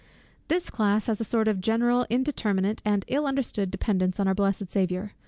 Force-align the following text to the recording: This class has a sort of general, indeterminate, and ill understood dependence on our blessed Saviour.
This 0.47 0.71
class 0.71 1.05
has 1.05 1.21
a 1.21 1.23
sort 1.23 1.47
of 1.47 1.61
general, 1.61 2.07
indeterminate, 2.09 2.81
and 2.83 3.05
ill 3.07 3.27
understood 3.27 3.69
dependence 3.69 4.19
on 4.19 4.27
our 4.27 4.33
blessed 4.33 4.71
Saviour. 4.71 5.11